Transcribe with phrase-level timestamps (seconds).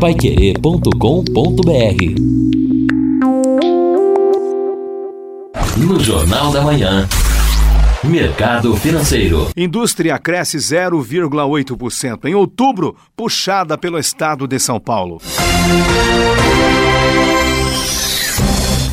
[0.00, 0.90] paiquerê.com.br
[5.78, 7.08] No Jornal da Manhã.
[8.04, 9.48] Mercado Financeiro.
[9.56, 15.18] Indústria cresce 0,8% em outubro, puxada pelo estado de São Paulo.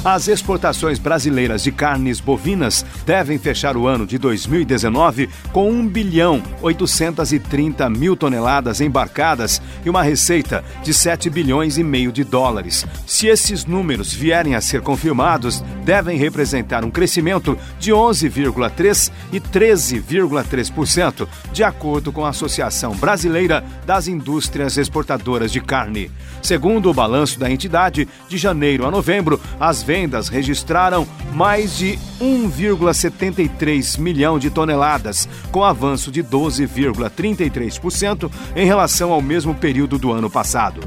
[0.03, 6.43] As exportações brasileiras de carnes bovinas devem fechar o ano de 2019 com 1 bilhão
[6.61, 12.85] 830 mil toneladas embarcadas e uma receita de 7 bilhões e meio de dólares.
[13.07, 21.25] Se esses números vierem a ser confirmados, devem representar um crescimento de 11,3% e 13,3%,
[21.53, 26.11] de acordo com a Associação Brasileira das Indústrias Exportadoras de Carne.
[26.41, 29.92] Segundo o balanço da entidade, de janeiro a novembro, as vendas
[30.29, 39.53] registraram mais de 1,73 milhão de toneladas, com avanço de 12,33% em relação ao mesmo
[39.53, 40.81] período do ano passado.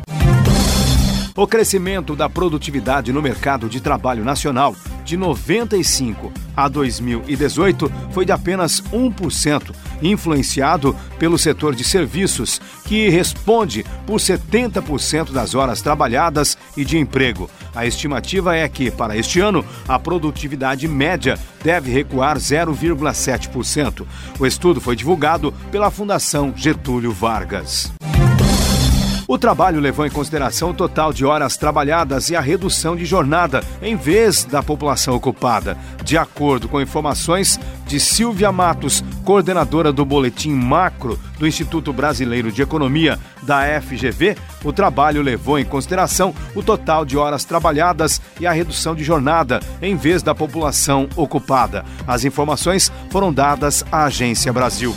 [1.37, 4.75] O crescimento da produtividade no mercado de trabalho nacional
[5.05, 13.85] de 95 a 2018 foi de apenas 1%, influenciado pelo setor de serviços, que responde
[14.07, 17.51] por 70% das horas trabalhadas e de emprego.
[17.75, 24.07] A estimativa é que, para este ano, a produtividade média deve recuar 0,7%.
[24.41, 27.93] O estudo foi divulgado pela Fundação Getúlio Vargas.
[29.29, 33.61] O trabalho levou em consideração o total de horas trabalhadas e a redução de jornada,
[33.83, 35.77] em vez da população ocupada.
[36.05, 42.63] De acordo com informações de Silvia Matos, coordenadora do Boletim Macro do Instituto Brasileiro de
[42.63, 48.53] Economia da FGV, o trabalho levou em consideração o total de horas trabalhadas e a
[48.53, 51.85] redução de jornada, em vez da população ocupada.
[52.07, 54.95] As informações foram dadas à Agência Brasil.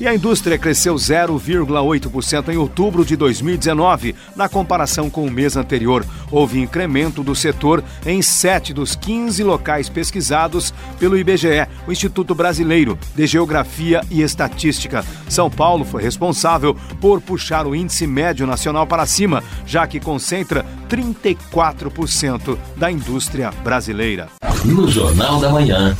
[0.00, 6.06] E a indústria cresceu 0,8% em outubro de 2019, na comparação com o mês anterior.
[6.30, 12.96] Houve incremento do setor em sete dos 15 locais pesquisados pelo IBGE, o Instituto Brasileiro
[13.16, 15.04] de Geografia e Estatística.
[15.28, 20.64] São Paulo foi responsável por puxar o índice médio nacional para cima, já que concentra
[20.88, 24.28] 34% da indústria brasileira.
[24.64, 25.96] No Jornal da Manhã,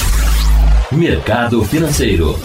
[0.93, 2.39] Mercado Financeiro.